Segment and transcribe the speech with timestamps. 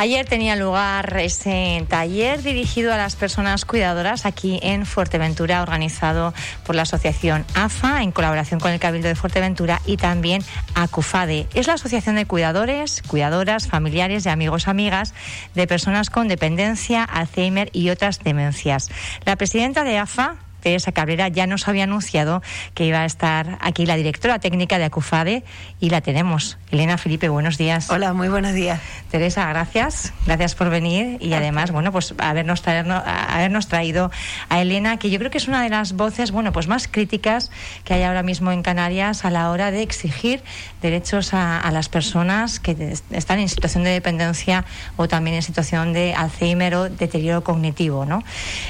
[0.00, 6.32] Ayer tenía lugar ese taller dirigido a las personas cuidadoras aquí en Fuerteventura, organizado
[6.64, 10.44] por la asociación AFA en colaboración con el Cabildo de Fuerteventura y también
[10.76, 11.48] ACUFADE.
[11.52, 15.14] Es la asociación de cuidadores, cuidadoras, familiares y amigos amigas
[15.56, 18.90] de personas con dependencia, Alzheimer y otras demencias.
[19.24, 22.42] La presidenta de AFA, Teresa Cabrera ya nos había anunciado
[22.74, 25.44] que iba a estar aquí la directora técnica de Acufade
[25.80, 26.58] y la tenemos.
[26.70, 27.90] Elena Felipe, buenos días.
[27.90, 28.80] Hola, muy buenos días.
[29.10, 30.12] Teresa, gracias.
[30.26, 34.10] Gracias por venir y además, bueno, pues habernos, habernos traído
[34.48, 37.50] a Elena, que yo creo que es una de las voces, bueno, pues más críticas
[37.84, 40.42] que hay ahora mismo en Canarias a la hora de exigir
[40.82, 44.64] derechos a, las personas que están en situación de dependencia
[44.96, 48.22] o también en situación de Alzheimer o deterioro cognitivo, ¿no?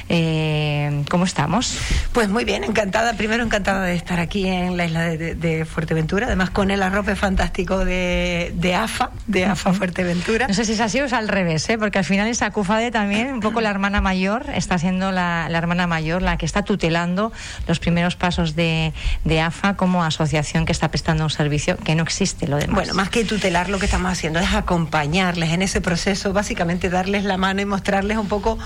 [0.09, 1.77] Eh, ¿Cómo estamos?
[2.12, 3.12] Pues muy bien, encantada.
[3.14, 7.84] Primero encantada de estar aquí en la isla de, Fuerteventura, además con el arrope fantástico
[7.84, 10.48] de, AFA, de AFA Fuerteventura.
[10.48, 11.79] No sé si es así o es al revés, ¿eh?
[11.79, 15.87] porque al final es Acufade también, un poco la hermana mayor, está siendo la, hermana
[15.87, 17.32] mayor la que está tutelando
[17.66, 18.92] los primeros pasos de,
[19.40, 22.74] AFA como asociación que está prestando un servicio que no existe lo demás.
[22.74, 27.24] Bueno, más que tutelar, lo que estamos haciendo es acompañarles en ese proceso, básicamente darles
[27.24, 28.59] la mano y mostrarles un poco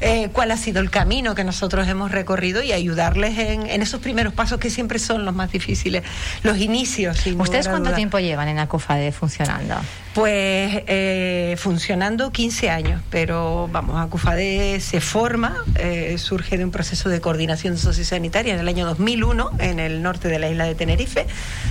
[0.00, 4.32] eh, cuál ha sido el camino que nosotros hemos recorrido y ayudarles en, esos primeros
[4.32, 6.02] pasos que siempre son los más difíciles,
[6.42, 7.24] los inicios.
[7.26, 9.76] ¿Ustedes cuánto tiempo llevan en Acufade funcionando?
[10.14, 17.08] Pues eh, funcionando 15 años, pero vamos, Acufade se forma, eh, surge de un proceso
[17.08, 21.26] de coordinación sociosanitaria en el año 2001 en el norte de la isla de Tenerife,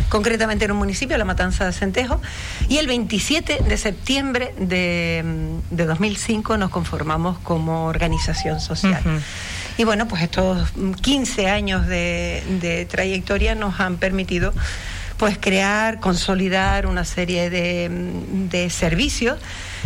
[0.08, 2.22] concretamente en un municipio, La Matanza de Centejo,
[2.70, 5.24] y el 27 de septiembre de,
[5.70, 9.02] 2005 nos conformamos como organización social.
[9.80, 14.54] Y bueno, pues estos 15 años de, trayectoria nos han permitido
[15.16, 19.40] pues crear, consolidar una serie de, servicios,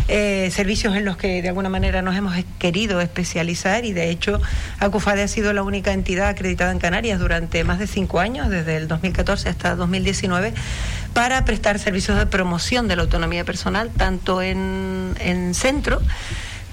[0.08, 4.42] eh, servicios en los que de alguna manera nos hemos querido especializar y de hecho
[4.80, 8.76] Acufade ha sido la única entidad acreditada en Canarias durante más de cinco años, desde
[8.76, 10.54] el 2014 hasta 2019,
[11.12, 16.02] para prestar servicios de promoción de la autonomía personal, tanto en, centro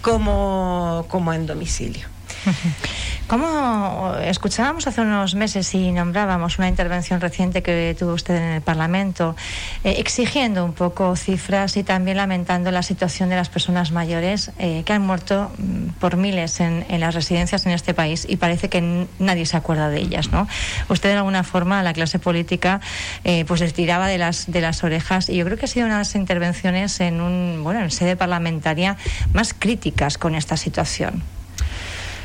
[0.02, 1.06] como
[1.36, 2.08] en domicilio.
[3.32, 8.62] Como escuchábamos hace unos meses y nombrábamos una intervención reciente que tuvo usted en el
[8.62, 9.38] Parlamento,
[9.86, 14.84] eh, exigiendo un poco cifras y también lamentando la situación de las personas mayores eh,
[14.86, 19.08] que han muerto mm, por miles en, las residencias en este país y parece que
[19.18, 20.46] nadie se acuerda de ellas, ¿no?
[20.90, 22.82] Usted de alguna forma a la clase política
[23.24, 25.86] eh, pues les tiraba de las de las orejas y yo creo que ha sido
[25.86, 28.98] una de las intervenciones en un bueno en sede parlamentaria
[29.32, 31.24] más críticas con esta situación.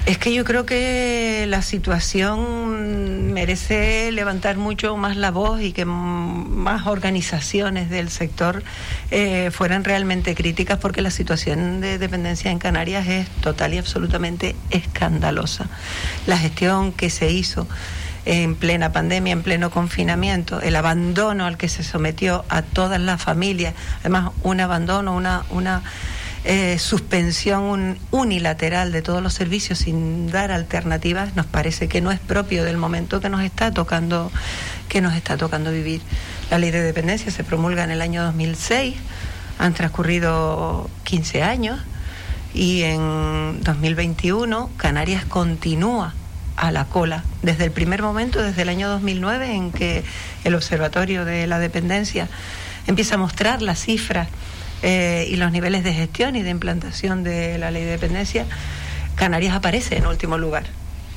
[0.06, 5.84] Es que yo creo que la situación merece levantar mucho más la voz y que
[5.84, 8.62] más organizaciones del sector
[9.10, 14.54] eh, fueran realmente críticas porque la situación de dependencia en Canarias es total y absolutamente
[14.70, 15.66] escandalosa.
[16.28, 17.66] La gestión que se hizo
[18.26, 23.20] en plena pandemia, en pleno confinamiento, el abandono al que se sometió a todas las
[23.20, 25.82] familias, además un abandono, una, una
[26.48, 32.20] eh, suspensión unilateral de todos los servicios sin dar alternativas nos parece que no es
[32.20, 34.30] propio del momento que nos está tocando
[34.88, 36.02] que nos está tocando vivir.
[36.48, 38.94] La ley de dependencia se promulga en el año 2006,
[39.58, 41.80] han transcurrido 15 años
[42.54, 46.14] y en 2021 Canarias continúa
[46.54, 50.04] a la cola desde el primer momento, desde el año 2009 en que
[50.44, 52.28] el Observatorio de la Dependencia
[52.86, 54.28] empieza a mostrar las cifras
[54.82, 58.46] eh, y los niveles de gestión y de implantación de la ley de dependencia,
[59.14, 60.64] Canarias aparece en último lugar.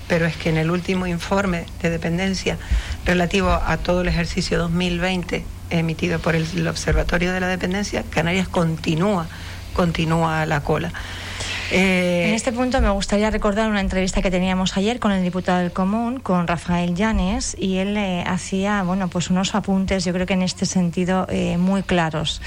[0.08, 2.58] Pero es que en el último informe de dependencia
[3.06, 9.28] relativo a todo el ejercicio 2020 emitido por el Observatorio de la Dependencia, Canarias continúa,
[9.74, 10.92] continúa la cola.
[11.72, 15.59] Eh, en este punto me gustaría recordar una entrevista que teníamos ayer con el diputado
[15.59, 20.25] del Común, con Rafael Llanes, y él eh, hacía bueno, pues unos apuntes, yo creo
[20.25, 22.42] que en este sentido, eh, muy claros.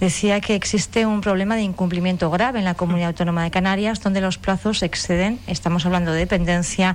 [0.00, 4.20] Decía que existe un problema de incumplimiento grave en la Comunidad Autónoma de Canarias, donde
[4.20, 6.94] los plazos exceden, estamos hablando de dependencia,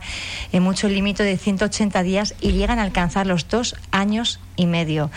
[0.51, 5.09] en mucho límite de 180 días y llegan a alcanzar los dos años y medio.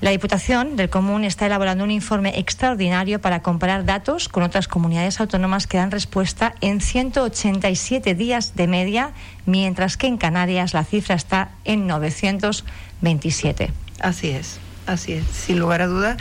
[0.00, 5.20] La Diputación del Común está elaborando un informe extraordinario para comparar datos con otras comunidades
[5.20, 9.12] autónomas que dan respuesta en 187 días de media,
[9.46, 13.70] mientras que en Canarias la cifra está en 927.
[14.00, 16.16] Así es, así es, sin lugar a dudas.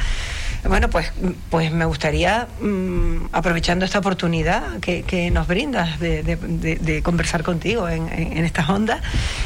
[0.67, 1.11] Bueno, pues,
[1.49, 8.07] pues me gustaría, mm, aprovechando esta oportunidad que, nos brindas de, conversar contigo en,
[8.45, 9.01] estas ondas,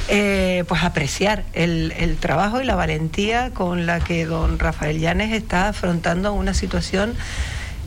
[0.09, 5.31] eh, pues apreciar el, el, trabajo y la valentía con la que don Rafael Llanes
[5.31, 7.15] está afrontando una situación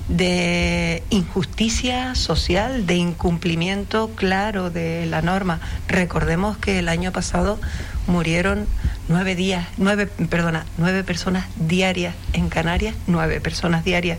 [0.08, 5.60] de injusticia social, de incumplimiento claro de la norma.
[5.86, 7.60] Recordemos que el año pasado
[8.06, 8.66] murieron
[9.08, 14.18] nueve días, nueve, perdona, nueve personas diarias en Canarias, nueve personas diarias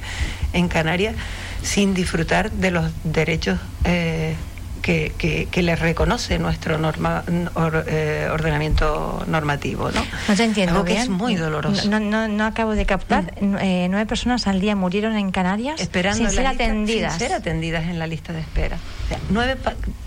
[0.53, 1.15] en Canarias
[1.61, 4.35] sin disfrutar de los derechos eh,
[4.79, 7.23] que, que, les reconoce nuestro norma,
[7.87, 9.91] eh, ordenamiento normativo.
[9.91, 10.05] ¿no?
[10.27, 10.73] No te entiendo.
[10.75, 11.89] Algo que es muy doloroso.
[11.89, 13.33] No, no, no acabo de captar.
[13.41, 13.55] Mm.
[13.59, 17.13] Eh, nueve personas al día murieron en Canarias Esperando sin ser atendidas.
[17.13, 18.77] Sin ser atendidas en la lista de espera.
[19.29, 19.57] nueve,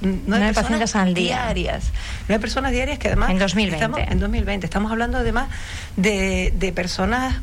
[0.01, 1.53] nueve, personas al día.
[1.55, 1.85] diarias.
[2.29, 3.31] Nueve personas diarias que además.
[3.31, 3.77] En 2020.
[3.77, 4.67] Estamos, en 2020.
[4.67, 5.49] Estamos hablando además
[5.97, 7.37] de, de personas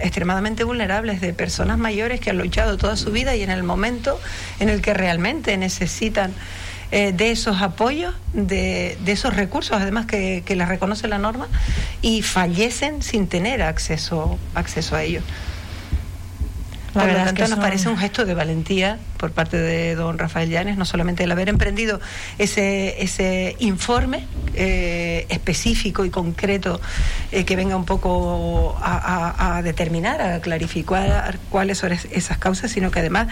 [0.00, 4.18] extremadamente vulnerables, de personas mayores que han luchado toda su vida y en el momento
[4.60, 6.32] en el que realmente necesitan
[6.90, 11.48] eh, de esos apoyos, de, de, esos recursos, además que, que les reconoce la norma,
[12.00, 15.24] y fallecen sin tener acceso, acceso a ellos.
[16.92, 20.78] Por lo tanto, nos parece un gesto de valentía por parte de don Rafael Llanes,
[20.78, 22.00] no solamente el haber emprendido
[22.38, 26.80] ese, ese informe eh, específico y concreto
[27.32, 33.00] eh, que venga un poco a, determinar, a clarificar cuáles son esas causas, sino que
[33.00, 33.28] además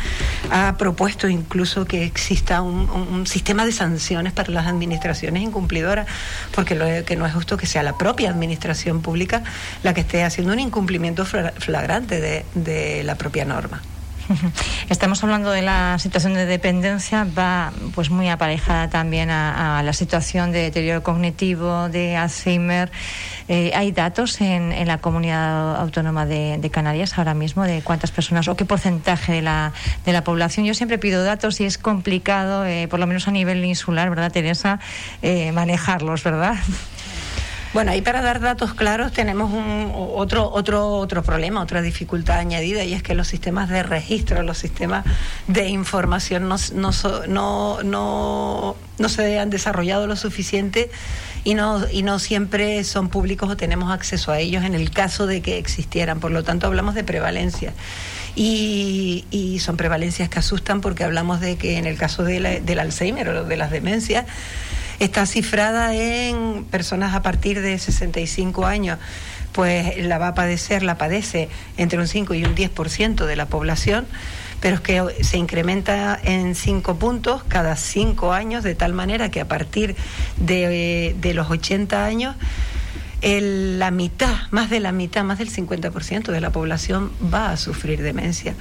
[0.50, 6.06] ha propuesto incluso que exista un, sistema de sanciones para las administraciones incumplidoras,
[6.54, 9.42] porque lo que no es justo que sea la propia administración pública
[9.82, 13.82] la que esté haciendo un incumplimiento flagrante de, de la propia norma.
[14.88, 20.52] Estamos hablando de la situación de dependencia, va pues muy aparejada también a, la situación
[20.52, 22.90] de deterioro cognitivo, de Alzheimer.
[23.48, 28.56] Eh, ¿Hay datos en, la comunidad autónoma de, Canarias ahora mismo de cuántas personas o
[28.56, 29.72] qué porcentaje de la,
[30.04, 30.66] de la población?
[30.66, 34.32] Yo siempre pido datos y es complicado, eh, por lo menos a nivel insular, ¿verdad,
[34.32, 34.80] Teresa?
[35.22, 36.56] Eh, manejarlos, ¿verdad?
[37.72, 42.84] Bueno, ahí para dar datos claros tenemos un, otro, otro, otro problema, otra dificultad añadida,
[42.84, 45.04] y es que los sistemas de registro, los sistemas
[45.46, 46.90] de información no, no,
[47.28, 50.90] no, no, no se han desarrollado lo suficiente
[51.46, 55.28] y no, y no siempre son públicos o tenemos acceso a ellos en el caso
[55.28, 56.18] de que existieran.
[56.18, 57.72] Por lo tanto, hablamos de prevalencia.
[58.34, 62.78] Y, y, son prevalencias que asustan porque hablamos de que en el caso de del
[62.80, 64.26] Alzheimer o de las demencias,
[65.00, 68.98] está cifrada en personas a partir de 65 años
[69.56, 71.48] pues la va a padecer, la padece
[71.78, 74.06] entre un 5 y un 10% de la población,
[74.60, 79.40] pero es que se incrementa en 5 puntos cada 5 años, de tal manera que
[79.40, 79.96] a partir
[80.36, 82.36] de, de los 80 años
[83.26, 88.00] la mitad, más de la mitad, más del 50% de la población va a sufrir
[88.00, 88.54] demencia.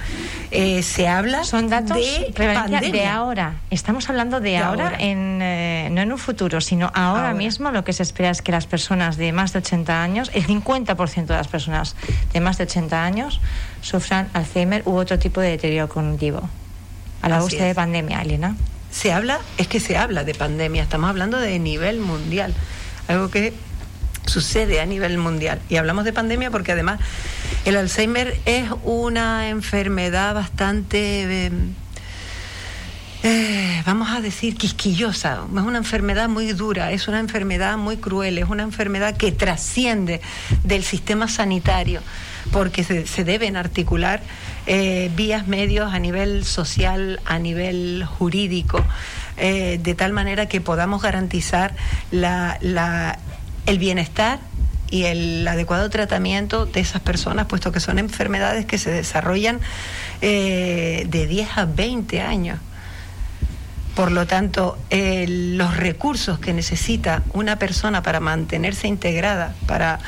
[0.50, 2.90] Eh, se habla Son datos de pandemia.
[2.90, 3.54] de ahora.
[3.70, 7.92] Estamos hablando de, ahora, En, eh, no en un futuro, sino ahora, mismo lo que
[7.92, 11.48] se espera es que las personas de más de 80 años, el 50% de las
[11.48, 11.94] personas
[12.32, 13.40] de más de 80 años
[13.82, 16.48] sufran Alzheimer u otro tipo de deterioro cognitivo.
[17.22, 18.56] A la búsqueda de pandemia, Elena.
[18.90, 22.54] Se habla, es que se habla de pandemia, estamos hablando de nivel mundial,
[23.08, 23.52] algo que
[24.26, 25.60] sucede a nivel mundial.
[25.68, 27.00] Y hablamos de pandemia porque además
[27.64, 31.46] el Alzheimer es una enfermedad bastante...
[31.46, 31.50] Eh,
[33.22, 38.38] eh, vamos a decir, quisquillosa, es una enfermedad muy dura, es una enfermedad muy cruel,
[38.38, 40.20] es una enfermedad que trasciende
[40.62, 42.02] del sistema sanitario,
[42.52, 44.22] porque se, deben articular
[44.68, 48.84] eh, vías medios a nivel social, a nivel jurídico,
[49.36, 51.74] de tal manera que podamos garantizar
[52.12, 53.18] la, la
[53.66, 54.40] el bienestar
[54.90, 59.60] y el adecuado tratamiento de esas personas, puesto que son enfermedades que se desarrollan
[60.20, 62.58] eh, de 10 a 20 años.
[63.96, 70.00] Por lo tanto, los recursos que necesita una persona para mantenerse integrada, para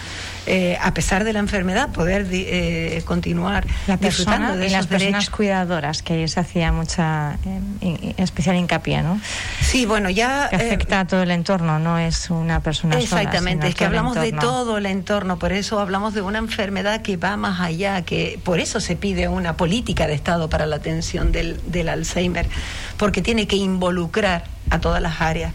[0.48, 5.28] eh, a pesar de la enfermedad, poder eh, continuar la persona de y las personas
[5.28, 7.36] cuidadoras, que se hacía mucha
[7.82, 9.20] eh, especial hincapié, ¿no?
[9.60, 10.48] Sí, bueno, ya...
[10.48, 14.32] Que afecta a todo el entorno, no es una persona Exactamente, es que hablamos de
[14.32, 18.58] todo el entorno, por eso hablamos de una enfermedad que va más allá, que por
[18.58, 22.48] eso se pide una política de Estado para la atención del, del Alzheimer,
[22.96, 25.52] porque tiene que involucrar a todas las áreas.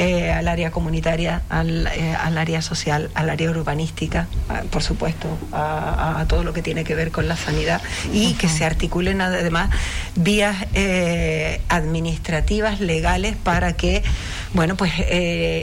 [0.00, 4.28] Eh, al área comunitaria, al, eh, al, área social, al área urbanística,
[4.70, 8.64] por supuesto, a, todo lo que tiene que ver con la sanidad y que se
[8.64, 9.70] articulen además
[10.14, 14.04] vías eh, administrativas, legales, para que,
[14.54, 14.92] bueno, pues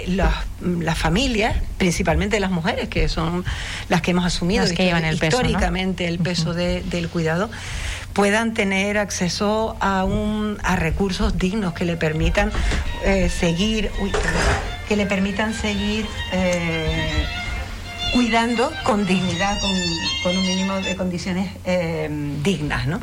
[0.05, 3.45] las familias, principalmente las mujeres, que son
[3.87, 7.49] las que hemos asumido históricamente el peso del cuidado,
[8.15, 12.49] puedan tener acceso a, un, a recursos dignos que le permitan
[13.03, 13.91] eh, seguir,
[14.87, 17.25] que le permitan seguir eh,
[18.13, 19.59] cuidando con dignidad,
[20.23, 22.09] con, un mínimo de condiciones eh,
[22.41, 22.99] dignas, ¿no?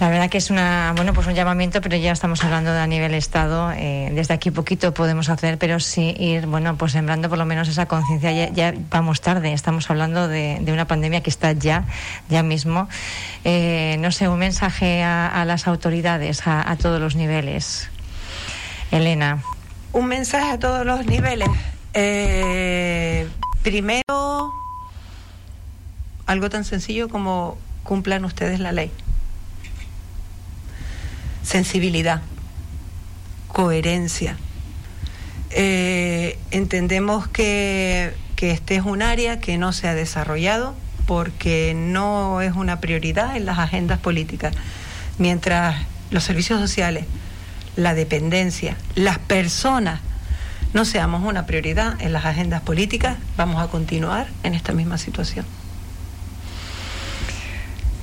[0.00, 2.86] La verdad que es una, bueno, pues un llamamiento, pero ya estamos hablando de a
[2.86, 3.70] nivel Estado.
[3.72, 7.68] Eh, desde aquí poquito podemos hacer, pero sí ir, bueno, pues sembrando por lo menos
[7.68, 8.48] esa conciencia.
[8.48, 11.84] Ya, vamos tarde, estamos hablando de, una pandemia que está ya,
[12.30, 12.88] ya mismo.
[13.44, 17.90] Eh, no sé, un mensaje a, las autoridades, a, todos los niveles.
[18.90, 19.42] Elena.
[19.92, 21.50] Un mensaje a todos los niveles.
[21.92, 23.28] Eh,
[23.62, 24.54] primero,
[26.24, 28.90] algo tan sencillo como cumplan ustedes la ley
[31.50, 32.22] sensibilidad,
[33.48, 34.36] coherencia.
[35.50, 40.76] Eh, entendemos que, que este es un área que no se ha desarrollado
[41.06, 44.54] porque no es una prioridad en las agendas políticas.
[45.18, 45.74] Mientras
[46.12, 47.04] los servicios sociales,
[47.74, 49.98] la dependencia, las personas
[50.72, 55.44] no seamos una prioridad en las agendas políticas, vamos a continuar en esta misma situación.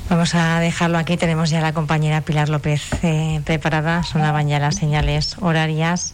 [0.09, 1.17] Vamos a dejarlo aquí.
[1.17, 4.03] Tenemos ya a la compañera Pilar López eh, preparada.
[4.03, 6.13] Sonaban ya las señales horarias.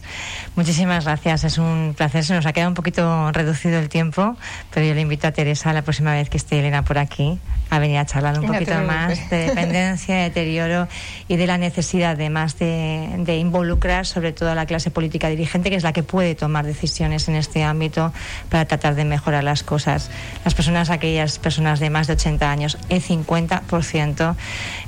[0.56, 1.44] Muchísimas gracias.
[1.44, 2.24] Es un placer.
[2.24, 4.36] Se nos ha quedado un poquito reducido el tiempo,
[4.72, 7.38] pero yo le invito a Teresa la próxima vez que esté Elena por aquí
[7.70, 10.86] a venir a charlar un poquito más de dependencia, de deterioro
[11.28, 15.70] y de la necesidad además de, de involucrar sobre todo a la clase política dirigente,
[15.70, 18.12] que es la que puede tomar decisiones en este ámbito
[18.48, 20.10] para tratar de mejorar las cosas.
[20.44, 23.83] Las personas, aquellas personas de más de 80 años, el 50%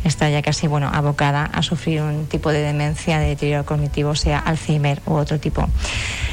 [0.04, 4.38] está ya casi bueno abocada a sufrir un tipo de demencia, de deterioro cognitivo, sea
[4.38, 5.68] Alzheimer u otro tipo.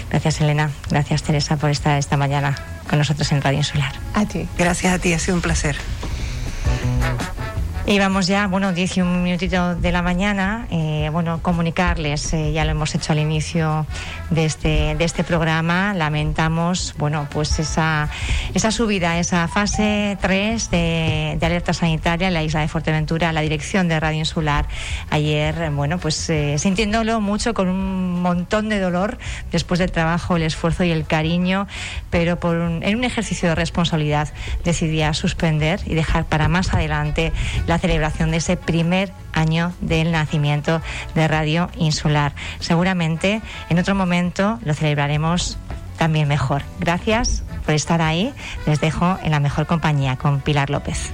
[0.10, 0.72] Gracias, Elena.
[0.90, 2.56] Gracias, Teresa, por estar esta mañana
[2.90, 3.94] con nosotros en Radio Insular.
[4.14, 4.48] A ti.
[4.58, 5.76] Gracias a ti, ha sido un placer.
[7.86, 12.72] Y vamos ya, bueno, 11 minutitos de la mañana, eh, bueno, comunicarles, eh, ya lo
[12.72, 13.86] hemos hecho al inicio
[14.30, 18.08] de este, de este programa, lamentamos, bueno, pues esa,
[18.54, 23.90] esa subida, esa fase 3 de, alerta sanitaria en la isla de Fuerteventura, la dirección
[23.90, 24.66] de Radio Insular,
[25.10, 29.18] ayer, bueno, pues eh, sintiéndolo mucho, con un montón de dolor,
[29.52, 31.68] después del trabajo, el esfuerzo y el cariño,
[32.10, 34.30] pero por en un ejercicio de responsabilidad
[34.64, 37.34] decidía suspender y dejar para más adelante
[37.68, 40.80] la la celebración de ese primer año del nacimiento
[41.16, 42.36] de Radio Insular.
[42.60, 45.58] Seguramente en otro momento lo celebraremos
[45.98, 46.62] también mejor.
[46.80, 48.32] Gracias por estar ahí.
[48.68, 51.12] Les dejo en la mejor compañía con Pilar López.